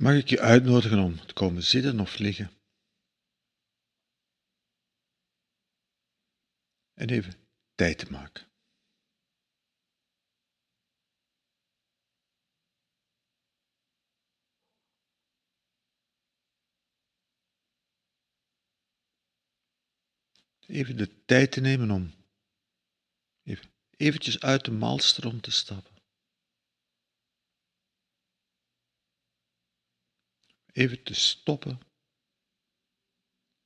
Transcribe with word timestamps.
Mag 0.00 0.14
ik 0.14 0.28
je 0.28 0.40
uitnodigen 0.40 0.98
om 0.98 1.26
te 1.26 1.32
komen 1.32 1.62
zitten 1.62 2.00
of 2.00 2.18
liggen? 2.18 2.50
En 6.94 7.10
even 7.10 7.34
tijd 7.74 7.98
te 7.98 8.10
maken. 8.10 8.46
Even 20.66 20.96
de 20.96 21.24
tijd 21.24 21.52
te 21.52 21.60
nemen 21.60 21.90
om 21.90 22.14
even, 23.42 23.70
eventjes 23.96 24.40
uit 24.40 24.64
de 24.64 24.70
maalstroom 24.70 25.40
te 25.40 25.50
stappen. 25.50 25.89
Even 30.80 31.02
te 31.02 31.14
stoppen 31.14 31.80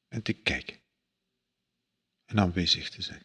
en 0.08 0.22
te 0.22 0.32
kijken 0.32 0.80
en 2.24 2.38
aanwezig 2.38 2.90
te 2.90 3.02
zijn. 3.02 3.22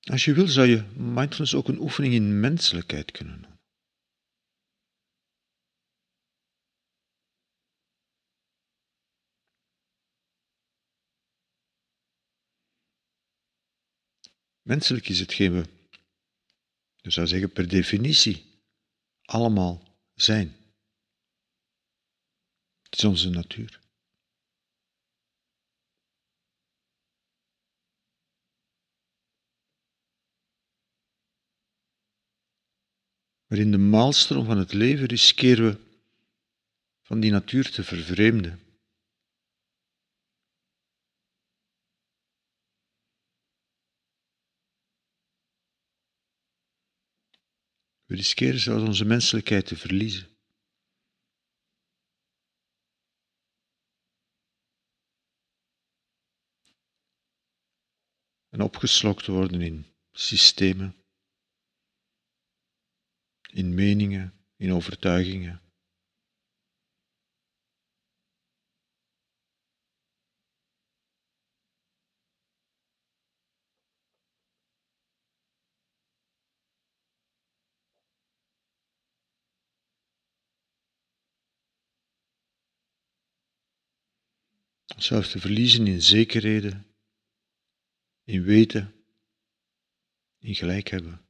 Als 0.00 0.24
je 0.24 0.34
wil, 0.34 0.48
zou 0.48 0.66
je 0.68 0.82
mindfulness 0.96 1.54
ook 1.54 1.68
een 1.68 1.80
oefening 1.80 2.14
in 2.14 2.40
menselijkheid 2.40 3.10
kunnen 3.10 3.40
noemen. 3.40 3.53
Menselijk 14.64 15.08
is 15.08 15.18
hetgeen 15.18 15.52
we, 15.52 15.68
je 16.96 17.10
zou 17.10 17.26
zeggen 17.26 17.52
per 17.52 17.68
definitie, 17.68 18.62
allemaal 19.24 19.98
zijn. 20.14 20.56
Het 22.82 22.98
is 22.98 23.04
onze 23.04 23.30
natuur. 23.30 23.80
Maar 33.46 33.58
in 33.58 33.70
de 33.70 33.78
maalstroom 33.78 34.44
van 34.44 34.58
het 34.58 34.72
leven 34.72 35.06
riskeren 35.06 35.72
we 35.72 36.00
van 37.02 37.20
die 37.20 37.30
natuur 37.30 37.70
te 37.70 37.84
vervreemden. 37.84 38.73
We 48.14 48.20
riskeren 48.20 48.60
zelfs 48.60 48.84
onze 48.84 49.04
menselijkheid 49.04 49.66
te 49.66 49.76
verliezen. 49.76 50.28
En 58.48 58.60
opgeslokt 58.60 59.26
worden 59.26 59.60
in 59.60 59.86
systemen, 60.12 60.96
in 63.52 63.74
meningen, 63.74 64.44
in 64.56 64.72
overtuigingen. 64.72 65.63
Zelfs 84.96 85.30
te 85.30 85.40
verliezen 85.40 85.86
in 85.86 86.02
zekerheden, 86.02 86.86
in 88.24 88.42
weten, 88.42 89.04
in 90.38 90.54
gelijk 90.54 90.88
hebben. 90.88 91.28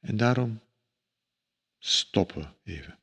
En 0.00 0.16
daarom 0.16 0.60
stoppen 1.78 2.56
even. 2.64 2.99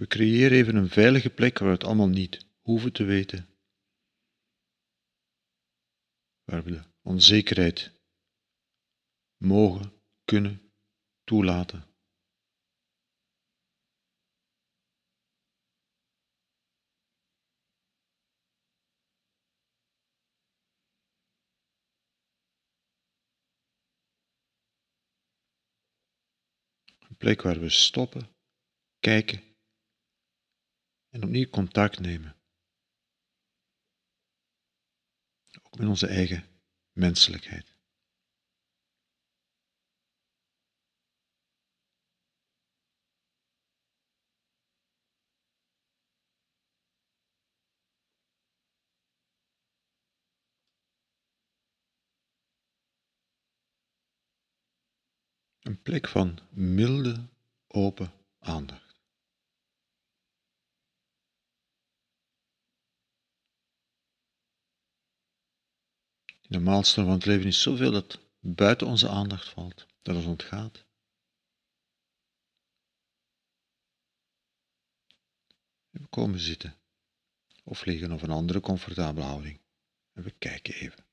We 0.00 0.06
creëren 0.06 0.58
even 0.58 0.76
een 0.76 0.88
veilige 0.88 1.30
plek 1.30 1.58
waar 1.58 1.68
we 1.68 1.74
het 1.74 1.84
allemaal 1.84 2.08
niet 2.08 2.46
hoeven 2.60 2.92
te 2.92 3.04
weten. 3.04 3.48
Waar 6.44 6.64
we 6.64 6.70
de 6.70 6.82
onzekerheid 7.02 7.92
mogen, 9.36 9.92
kunnen 10.24 10.72
toelaten. 11.24 11.84
Een 26.98 27.16
plek 27.16 27.42
waar 27.42 27.60
we 27.60 27.68
stoppen, 27.68 28.28
kijken 28.98 29.49
en 31.10 31.22
opnieuw 31.22 31.48
contact 31.48 32.00
nemen. 32.00 32.36
Ook 35.62 35.78
met 35.78 35.88
onze 35.88 36.06
eigen 36.06 36.44
menselijkheid. 36.92 37.78
Een 55.60 55.82
plek 55.82 56.08
van 56.08 56.38
milde, 56.50 57.28
open 57.66 58.12
aandacht. 58.38 58.90
In 66.39 66.39
de 66.50 66.58
maalstroom 66.58 67.06
van 67.06 67.14
het 67.14 67.26
leven 67.26 67.46
is 67.46 67.62
zoveel 67.62 67.90
dat 67.90 68.20
buiten 68.40 68.86
onze 68.86 69.08
aandacht 69.08 69.48
valt, 69.48 69.86
dat 70.02 70.16
ons 70.16 70.24
ontgaat. 70.24 70.84
En 75.90 76.00
we 76.00 76.06
komen 76.06 76.40
zitten 76.40 76.76
of 77.64 77.84
liggen 77.84 78.12
op 78.12 78.22
een 78.22 78.30
andere 78.30 78.60
comfortabele 78.60 79.26
houding 79.26 79.60
en 80.12 80.22
we 80.22 80.30
kijken 80.30 80.74
even. 80.74 81.04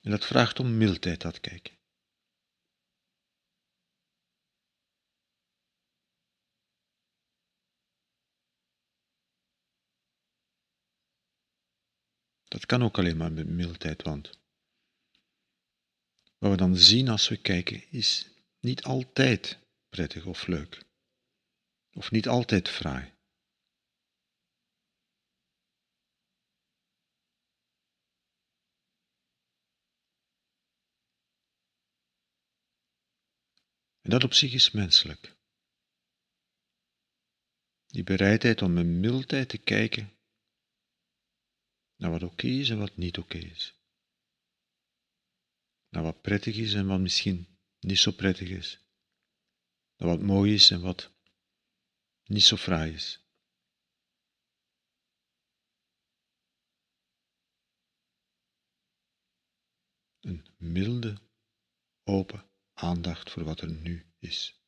En 0.00 0.10
dat 0.10 0.24
vraagt 0.24 0.60
om 0.60 0.76
mildheid, 0.76 1.20
dat 1.20 1.40
kijken. 1.40 1.83
Dat 12.54 12.66
kan 12.66 12.82
ook 12.82 12.98
alleen 12.98 13.16
maar 13.16 13.32
met 13.32 13.48
mildheid, 13.48 14.02
want 14.02 14.38
wat 16.38 16.50
we 16.50 16.56
dan 16.56 16.76
zien 16.76 17.08
als 17.08 17.28
we 17.28 17.36
kijken 17.36 17.90
is 17.90 18.28
niet 18.60 18.82
altijd 18.82 19.58
prettig 19.88 20.26
of 20.26 20.46
leuk, 20.46 20.84
of 21.92 22.10
niet 22.10 22.28
altijd 22.28 22.68
fraai. 22.68 23.12
En 34.00 34.10
dat 34.10 34.24
op 34.24 34.32
zich 34.32 34.52
is 34.52 34.70
menselijk. 34.70 35.36
Die 37.86 38.04
bereidheid 38.04 38.62
om 38.62 38.72
met 38.72 38.86
mildheid 38.86 39.48
te 39.48 39.58
kijken 39.58 40.12
naar 42.04 42.12
wat 42.12 42.30
oké 42.30 42.46
is 42.46 42.70
en 42.70 42.78
wat 42.78 42.96
niet 42.96 43.18
oké 43.18 43.38
is. 43.38 43.74
Naar 45.88 46.02
wat 46.02 46.20
prettig 46.20 46.56
is 46.56 46.74
en 46.74 46.86
wat 46.86 47.00
misschien 47.00 47.58
niet 47.80 47.98
zo 47.98 48.10
prettig 48.12 48.48
is. 48.48 48.80
Naar 49.96 50.08
wat 50.08 50.20
mooi 50.20 50.54
is 50.54 50.70
en 50.70 50.80
wat 50.80 51.12
niet 52.24 52.42
zo 52.42 52.56
fraai 52.56 52.92
is. 52.92 53.20
Een 60.20 60.46
milde, 60.56 61.20
open 62.02 62.50
aandacht 62.72 63.30
voor 63.30 63.44
wat 63.44 63.60
er 63.60 63.70
nu 63.70 64.12
is. 64.18 64.63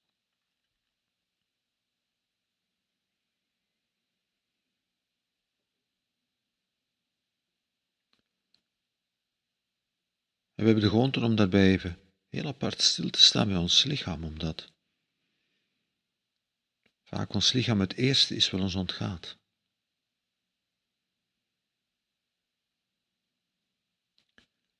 En 10.56 10.64
we 10.64 10.70
hebben 10.70 10.82
de 10.82 10.90
gewoonte 10.90 11.20
om 11.20 11.36
daarbij 11.36 11.70
even 11.70 11.98
heel 12.28 12.46
apart 12.46 12.82
stil 12.82 13.10
te 13.10 13.22
staan 13.22 13.48
bij 13.48 13.56
ons 13.56 13.84
lichaam, 13.84 14.24
omdat 14.24 14.72
vaak 17.02 17.34
ons 17.34 17.52
lichaam 17.52 17.80
het 17.80 17.94
eerste 17.94 18.34
is 18.36 18.50
wat 18.50 18.60
ons 18.60 18.74
ontgaat. 18.74 19.38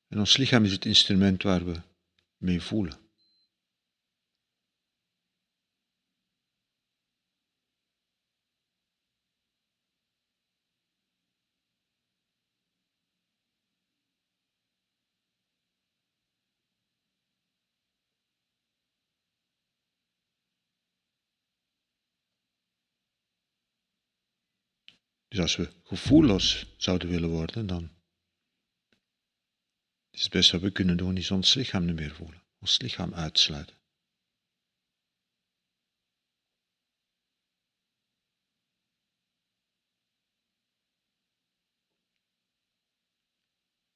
En 0.07 0.19
ons 0.19 0.37
lichaam 0.37 0.63
is 0.63 0.71
het 0.71 0.85
instrument 0.85 1.43
waar 1.43 1.65
we 1.65 1.81
mee 2.37 2.61
voelen. 2.61 3.06
Dus 25.37 25.45
als 25.45 25.55
we 25.55 25.81
gevoelloos 25.83 26.75
zouden 26.77 27.09
willen 27.09 27.29
worden, 27.29 27.67
dan 27.67 27.95
is 30.09 30.23
het 30.23 30.31
beste 30.31 30.51
wat 30.51 30.61
we 30.61 30.71
kunnen 30.71 30.97
doen, 30.97 31.17
is 31.17 31.31
ons 31.31 31.53
lichaam 31.53 31.85
niet 31.85 31.95
meer 31.95 32.15
voelen, 32.15 32.43
ons 32.59 32.79
lichaam 32.79 33.13
uitsluiten. 33.13 33.77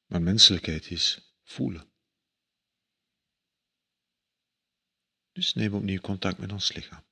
Maar 0.06 0.22
menselijkheid 0.22 0.92
is 0.92 1.36
voelen. 1.44 1.92
Dus 5.32 5.54
neem 5.54 5.74
opnieuw 5.74 6.02
contact 6.02 6.38
met 6.38 6.52
ons 6.52 6.74
lichaam. 6.74 7.04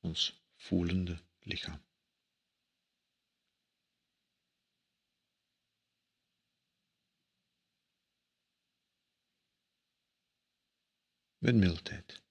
ons 0.00 0.37
voelende 0.68 1.22
lichaam. 1.40 1.80
Met 11.38 11.54
mildheid. 11.54 12.22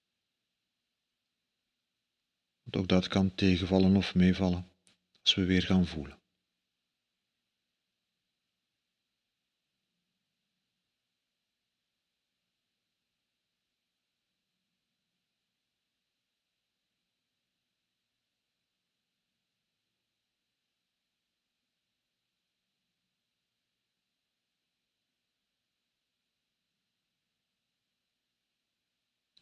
Want 2.64 2.76
ook 2.76 2.88
dat 2.88 3.08
kan 3.08 3.36
tegenvallen 3.36 3.96
of 3.96 4.16
meevallen 4.16 4.72
als 5.22 5.36
we 5.36 5.46
weer 5.46 5.64
gaan 5.64 5.88
voelen. 5.88 6.27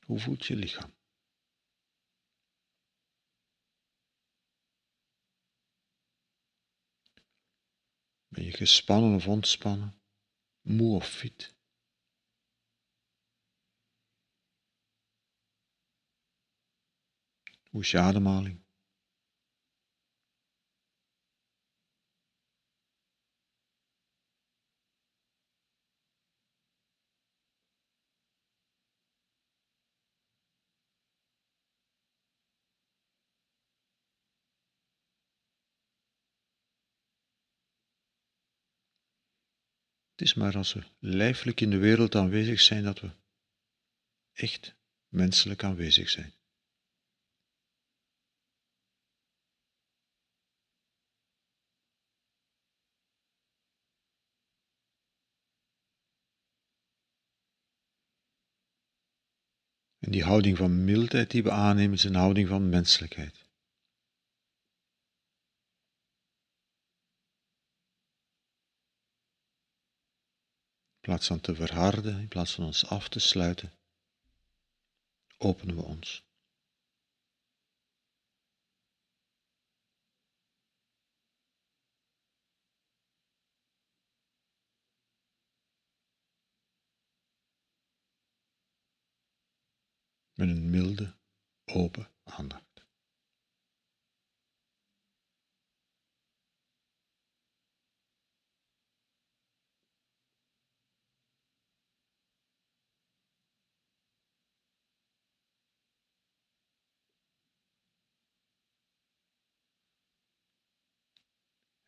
Hoe 0.05 0.19
voelt 0.19 0.45
je 0.45 0.55
lichaam? 0.55 0.93
Ben 8.27 8.43
je 8.43 8.51
gespannen 8.51 9.15
of 9.15 9.27
ontspannen, 9.27 10.01
moe 10.61 10.95
of 10.95 11.07
fit? 11.09 11.55
Hoe 17.69 17.81
is 17.81 17.91
je 17.91 17.99
ademhaling? 17.99 18.64
Het 40.15 40.27
is 40.27 40.33
maar 40.33 40.57
als 40.57 40.73
we 40.73 40.83
lijfelijk 40.99 41.61
in 41.61 41.69
de 41.69 41.77
wereld 41.77 42.15
aanwezig 42.15 42.61
zijn 42.61 42.83
dat 42.83 42.99
we 42.99 43.09
echt 44.33 44.75
menselijk 45.07 45.63
aanwezig 45.63 46.09
zijn. 46.09 46.33
En 59.99 60.11
die 60.11 60.23
houding 60.23 60.57
van 60.57 60.83
mildheid 60.83 61.31
die 61.31 61.43
we 61.43 61.51
aannemen 61.51 61.93
is 61.93 62.03
een 62.03 62.15
houding 62.15 62.47
van 62.47 62.69
menselijkheid. 62.69 63.44
Plaats 71.05 71.27
van 71.27 71.39
te 71.39 71.55
verharden, 71.55 72.19
in 72.19 72.27
plaats 72.27 72.53
van 72.53 72.65
ons 72.65 72.85
af 72.85 73.09
te 73.09 73.19
sluiten, 73.19 73.73
openen 75.37 75.75
we 75.75 75.81
ons. 75.81 76.25
Met 90.33 90.49
een 90.49 90.69
milde, 90.69 91.15
open 91.65 92.11
aandacht. 92.23 92.74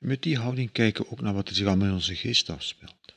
Met 0.07 0.21
die 0.21 0.37
houding 0.37 0.71
kijken 0.71 1.03
we 1.03 1.11
ook 1.11 1.21
naar 1.21 1.33
wat 1.33 1.49
er 1.49 1.55
zich 1.55 1.67
allemaal 1.67 1.87
in 1.87 1.93
onze 1.93 2.15
geest 2.15 2.49
afspeelt. 2.49 3.15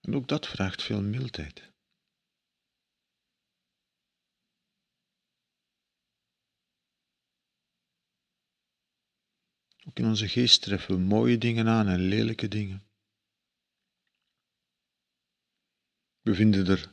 En 0.00 0.14
ook 0.14 0.28
dat 0.28 0.46
vraagt 0.46 0.82
veel 0.82 1.02
mildheid. 1.02 1.70
In 9.94 10.04
onze 10.04 10.28
geest 10.28 10.62
treffen 10.62 10.94
we 10.94 11.00
mooie 11.00 11.38
dingen 11.38 11.68
aan 11.68 11.88
en 11.88 12.00
lelijke 12.00 12.48
dingen. 12.48 12.82
We 16.20 16.34
vinden 16.34 16.66
er 16.66 16.92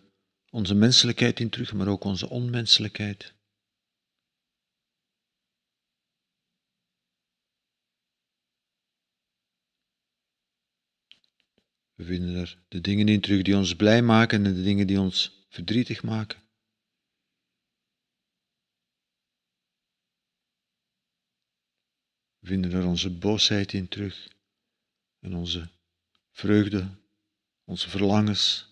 onze 0.49 0.75
menselijkheid 0.75 1.39
in 1.39 1.49
terug, 1.49 1.73
maar 1.73 1.87
ook 1.87 2.03
onze 2.03 2.29
onmenselijkheid. 2.29 3.35
We 11.93 12.03
vinden 12.03 12.35
er 12.35 12.63
de 12.67 12.81
dingen 12.81 13.07
in 13.07 13.21
terug 13.21 13.41
die 13.41 13.57
ons 13.57 13.75
blij 13.75 14.01
maken 14.01 14.45
en 14.45 14.53
de 14.53 14.63
dingen 14.63 14.87
die 14.87 14.99
ons 14.99 15.45
verdrietig 15.49 16.03
maken. 16.03 16.46
Vinden 22.47 22.71
er 22.71 22.85
onze 22.85 23.09
boosheid 23.09 23.73
in 23.73 23.87
terug 23.87 24.27
en 25.19 25.33
onze 25.33 25.69
vreugde, 26.31 26.89
onze 27.63 27.89
verlangens. 27.89 28.65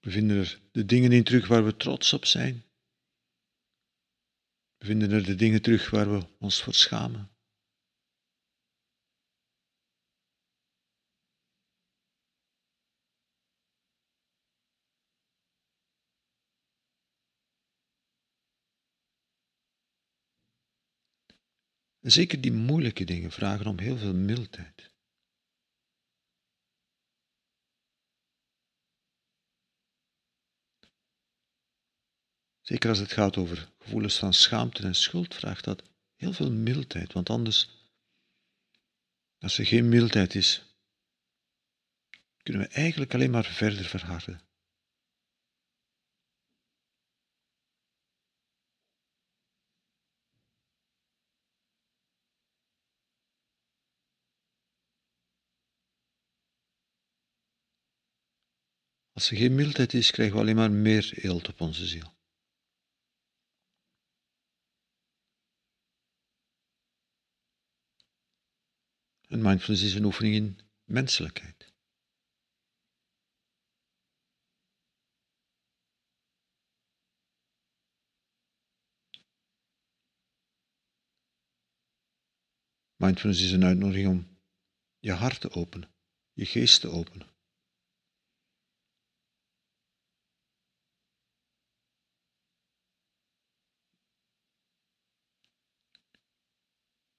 We 0.00 0.10
vinden 0.10 0.36
er 0.36 0.60
de 0.72 0.84
dingen 0.84 1.12
in 1.12 1.24
terug 1.24 1.46
waar 1.46 1.64
we 1.64 1.76
trots 1.76 2.12
op 2.12 2.24
zijn. 2.24 2.64
Vinden 4.84 5.10
er 5.10 5.24
de 5.24 5.34
dingen 5.34 5.62
terug 5.62 5.90
waar 5.90 6.10
we 6.12 6.26
ons 6.38 6.62
voor 6.62 6.74
schamen. 6.74 7.30
En 22.00 22.12
zeker 22.12 22.40
die 22.40 22.52
moeilijke 22.52 23.04
dingen 23.04 23.30
vragen 23.30 23.66
om 23.66 23.78
heel 23.78 23.96
veel 23.96 24.14
mildheid. 24.14 24.93
Zeker 32.64 32.88
als 32.88 32.98
het 32.98 33.12
gaat 33.12 33.36
over 33.36 33.68
gevoelens 33.78 34.18
van 34.18 34.34
schaamte 34.34 34.82
en 34.82 34.94
schuld, 34.94 35.34
vraagt 35.34 35.64
dat 35.64 35.82
heel 36.14 36.32
veel 36.32 36.50
mildheid. 36.52 37.12
Want 37.12 37.30
anders, 37.30 37.68
als 39.38 39.58
er 39.58 39.66
geen 39.66 39.88
mildheid 39.88 40.34
is, 40.34 40.62
kunnen 42.42 42.62
we 42.62 42.68
eigenlijk 42.68 43.14
alleen 43.14 43.30
maar 43.30 43.44
verder 43.44 43.84
verharden. 43.84 44.40
Als 59.12 59.30
er 59.30 59.36
geen 59.36 59.54
mildheid 59.54 59.92
is, 59.94 60.10
krijgen 60.10 60.34
we 60.34 60.40
alleen 60.40 60.56
maar 60.56 60.70
meer 60.70 61.12
eelt 61.24 61.48
op 61.48 61.60
onze 61.60 61.86
ziel. 61.86 62.12
En 69.34 69.42
mindfulness 69.42 69.82
is 69.82 69.94
een 69.94 70.04
oefening 70.04 70.34
in 70.34 70.58
menselijkheid. 70.84 71.72
Mindfulness 82.96 83.42
is 83.42 83.52
een 83.52 83.64
uitnodiging 83.64 84.08
om 84.08 84.38
je 84.98 85.12
hart 85.12 85.40
te 85.40 85.50
openen, 85.50 85.94
je 86.32 86.46
geest 86.46 86.80
te 86.80 86.88
openen. 86.88 87.28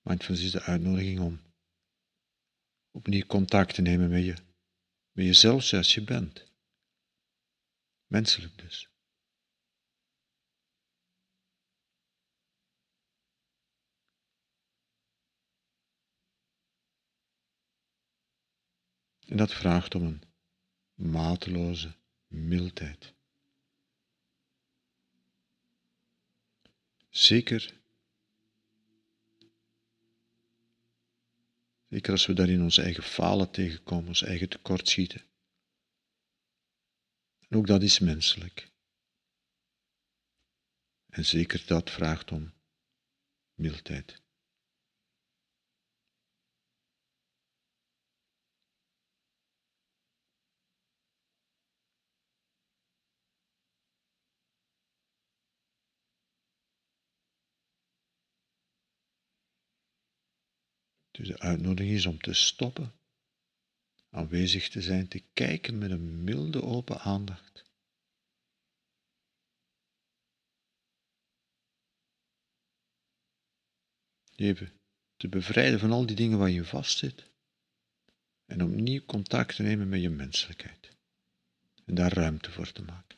Mindfulness 0.01 0.45
is 0.45 0.51
de 0.51 0.61
uitnodiging 0.61 1.19
om 1.19 1.45
opnieuw 2.95 3.25
contact 3.25 3.73
te 3.73 3.81
nemen 3.81 4.09
met 4.09 4.23
je, 4.23 4.35
met 5.11 5.25
jezelf 5.25 5.63
zoals 5.63 5.93
je 5.93 6.03
bent. 6.03 6.51
Menselijk 8.07 8.57
dus. 8.57 8.89
En 19.27 19.37
dat 19.37 19.53
vraagt 19.53 19.95
om 19.95 20.03
een 20.03 20.23
mateloze 20.95 21.95
mildheid. 22.27 23.13
Zeker 27.09 27.83
Zeker 31.95 32.11
als 32.11 32.25
we 32.25 32.33
daarin 32.33 32.61
onze 32.61 32.81
eigen 32.81 33.03
falen 33.03 33.51
tegenkomen, 33.51 34.07
ons 34.07 34.21
eigen 34.21 34.49
tekortschieten. 34.49 35.21
En 37.39 37.57
ook 37.57 37.67
dat 37.67 37.83
is 37.83 37.99
menselijk. 37.99 38.71
En 41.09 41.25
zeker 41.25 41.63
dat 41.65 41.89
vraagt 41.89 42.31
om 42.31 42.53
mildheid. 43.53 44.24
Dus 61.15 61.27
de 61.27 61.39
uitnodiging 61.39 61.95
is 61.95 62.05
om 62.05 62.19
te 62.19 62.33
stoppen, 62.33 62.93
aanwezig 64.09 64.69
te 64.69 64.81
zijn, 64.81 65.07
te 65.07 65.23
kijken 65.33 65.77
met 65.77 65.91
een 65.91 66.23
milde 66.23 66.61
open 66.61 66.99
aandacht. 66.99 67.63
Even 74.35 74.79
te 75.17 75.27
bevrijden 75.29 75.79
van 75.79 75.91
al 75.91 76.05
die 76.05 76.15
dingen 76.15 76.37
waar 76.37 76.49
je 76.49 76.65
vastzit 76.65 77.31
en 78.45 78.63
opnieuw 78.63 79.05
contact 79.05 79.55
te 79.55 79.63
nemen 79.63 79.89
met 79.89 80.01
je 80.01 80.09
menselijkheid 80.09 80.97
en 81.85 81.95
daar 81.95 82.13
ruimte 82.13 82.51
voor 82.51 82.71
te 82.71 82.81
maken. 82.81 83.17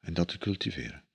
En 0.00 0.14
dat 0.14 0.28
te 0.28 0.38
cultiveren. 0.38 1.09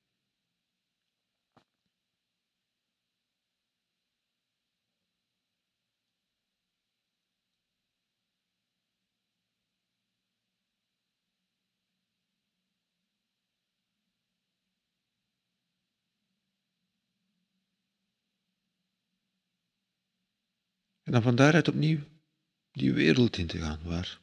Dan 21.15 21.23
van 21.23 21.35
daaruit 21.35 21.67
opnieuw 21.67 21.99
die 22.71 22.93
wereld 22.93 23.37
in 23.37 23.47
te 23.47 23.57
gaan, 23.57 23.83
waar, 23.83 24.21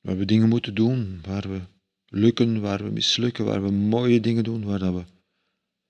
waar 0.00 0.16
we 0.16 0.24
dingen 0.24 0.48
moeten 0.48 0.74
doen, 0.74 1.20
waar 1.22 1.48
we 1.48 1.60
lukken, 2.06 2.60
waar 2.60 2.84
we 2.84 2.90
mislukken, 2.90 3.44
waar 3.44 3.62
we 3.62 3.70
mooie 3.70 4.20
dingen 4.20 4.44
doen, 4.44 4.64
waar 4.64 4.78
dat 4.78 4.94
we 4.94 5.04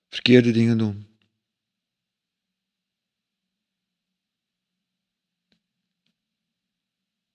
verkeerde 0.09 0.51
dingen 0.51 0.77
doen. 0.77 1.19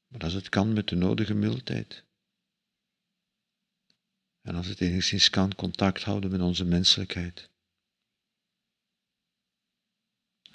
Maar 0.07 0.21
als 0.21 0.33
het 0.33 0.49
kan 0.49 0.73
met 0.73 0.89
de 0.89 0.97
nodige 0.97 1.35
mildheid. 1.35 2.05
En 4.41 4.55
als 4.55 4.67
het 4.67 4.81
enigszins 4.81 5.31
kan, 5.31 5.55
contact 5.55 6.03
houden 6.03 6.31
met 6.31 6.41
onze 6.41 6.65
menselijkheid. 6.65 7.52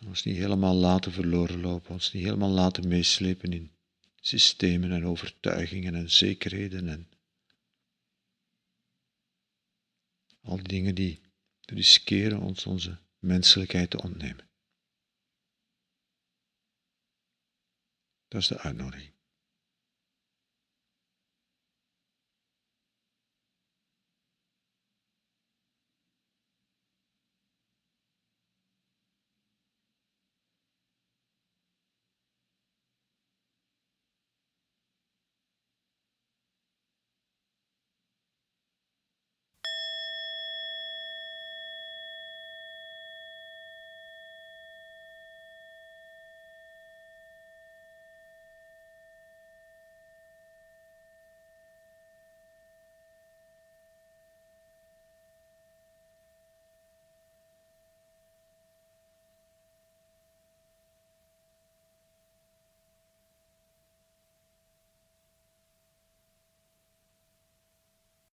Ons 0.06 0.24
niet 0.24 0.38
helemaal 0.38 0.76
laten 0.76 1.12
verloren 1.12 1.62
lopen, 1.62 1.90
ons 1.90 2.14
niet 2.14 2.24
helemaal 2.24 2.50
laten 2.50 2.88
meeslepen 2.88 3.54
in 3.54 3.72
systemen 4.16 4.92
en 4.92 5.06
overtuigingen 5.06 5.96
en 5.96 6.12
zekerheden 6.12 6.88
en 6.88 7.10
al 10.42 10.56
die 10.56 10.68
dingen 10.68 10.96
die 10.96 11.22
riskeren 11.66 12.40
ons 12.40 12.66
onze 12.66 13.00
menselijkheid 13.20 13.90
te 13.90 14.02
ontnemen. 14.02 14.50
Dat 18.28 18.42
is 18.42 18.48
de 18.48 18.60
uitnodiging. 18.60 19.17